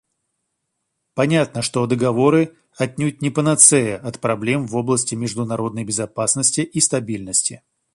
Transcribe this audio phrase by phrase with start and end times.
[1.13, 7.61] Понятно, что договоры— отнюдь не панацея от проблем в области международной безопасности и стабильности.